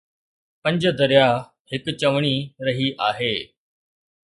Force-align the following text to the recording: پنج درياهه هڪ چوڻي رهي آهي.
پنج 0.63 0.81
درياهه 0.99 1.43
هڪ 1.71 1.85
چوڻي 2.01 2.35
رهي 2.65 2.87
آهي. 3.09 3.33